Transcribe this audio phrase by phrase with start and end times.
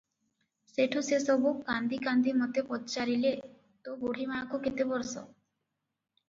[0.69, 3.35] ସେଠୁ ସେ ସବୁ କାନ୍ଦି କାନ୍ଦି ମୋତେ ପଚାରିଲେ
[3.89, 5.25] ତୋ ବୁଢ଼ୀମାଆକୁ କେତେ ବର୍ଷ?